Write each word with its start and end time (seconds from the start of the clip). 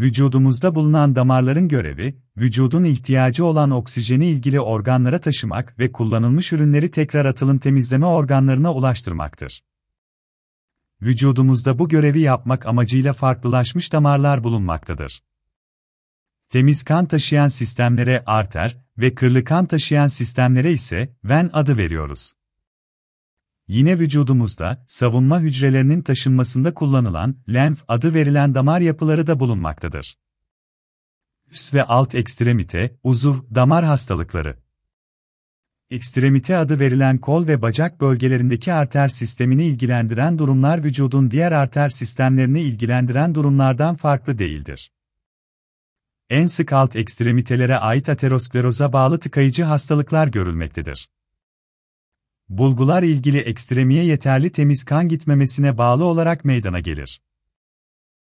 Vücudumuzda 0.00 0.74
bulunan 0.74 1.14
damarların 1.14 1.68
görevi, 1.68 2.16
vücudun 2.36 2.84
ihtiyacı 2.84 3.44
olan 3.44 3.70
oksijeni 3.70 4.26
ilgili 4.26 4.60
organlara 4.60 5.20
taşımak 5.20 5.78
ve 5.78 5.92
kullanılmış 5.92 6.52
ürünleri 6.52 6.90
tekrar 6.90 7.24
atılım 7.24 7.58
temizleme 7.58 8.06
organlarına 8.06 8.74
ulaştırmaktır. 8.74 9.64
Vücudumuzda 11.02 11.78
bu 11.78 11.88
görevi 11.88 12.20
yapmak 12.20 12.66
amacıyla 12.66 13.12
farklılaşmış 13.12 13.92
damarlar 13.92 14.44
bulunmaktadır. 14.44 15.22
Temiz 16.48 16.82
kan 16.82 17.06
taşıyan 17.06 17.48
sistemlere 17.48 18.22
arter 18.26 18.78
ve 18.98 19.14
kırlı 19.14 19.44
kan 19.44 19.66
taşıyan 19.66 20.08
sistemlere 20.08 20.72
ise 20.72 21.16
ven 21.24 21.50
adı 21.52 21.76
veriyoruz. 21.78 22.32
Yine 23.70 23.98
vücudumuzda 23.98 24.84
savunma 24.86 25.40
hücrelerinin 25.40 26.02
taşınmasında 26.02 26.74
kullanılan 26.74 27.36
lenf 27.48 27.84
adı 27.88 28.14
verilen 28.14 28.54
damar 28.54 28.80
yapıları 28.80 29.26
da 29.26 29.40
bulunmaktadır. 29.40 30.18
Üst 31.50 31.74
ve 31.74 31.84
alt 31.84 32.14
ekstremite, 32.14 32.96
uzuv, 33.02 33.34
damar 33.54 33.84
hastalıkları. 33.84 34.56
Ekstremite 35.90 36.56
adı 36.56 36.80
verilen 36.80 37.18
kol 37.18 37.46
ve 37.46 37.62
bacak 37.62 38.00
bölgelerindeki 38.00 38.72
arter 38.72 39.08
sistemini 39.08 39.64
ilgilendiren 39.66 40.38
durumlar 40.38 40.84
vücudun 40.84 41.30
diğer 41.30 41.52
arter 41.52 41.88
sistemlerini 41.88 42.60
ilgilendiren 42.60 43.34
durumlardan 43.34 43.94
farklı 43.96 44.38
değildir. 44.38 44.92
En 46.30 46.46
sık 46.46 46.72
alt 46.72 46.96
ekstremitelere 46.96 47.76
ait 47.76 48.08
ateroskleroza 48.08 48.92
bağlı 48.92 49.20
tıkayıcı 49.20 49.64
hastalıklar 49.64 50.28
görülmektedir. 50.28 51.08
Bulgular 52.50 53.02
ilgili 53.02 53.38
ekstremiye 53.38 54.04
yeterli 54.04 54.52
temiz 54.52 54.84
kan 54.84 55.08
gitmemesine 55.08 55.78
bağlı 55.78 56.04
olarak 56.04 56.44
meydana 56.44 56.80
gelir. 56.80 57.20